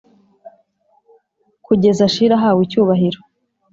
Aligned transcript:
Kugeza 1.65 2.03
shilo 2.13 2.35
ahawe 2.39 2.59
icyubahiro 2.65 3.19